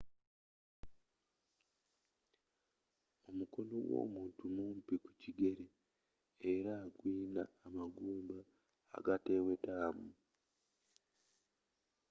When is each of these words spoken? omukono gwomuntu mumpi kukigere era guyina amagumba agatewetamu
omukono 3.29 3.75
gwomuntu 3.87 4.41
mumpi 4.55 4.95
kukigere 5.03 5.65
era 6.53 6.75
guyina 6.97 7.43
amagumba 7.67 8.37
agatewetamu 8.97 10.09